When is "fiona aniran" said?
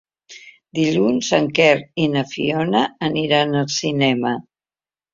2.33-3.57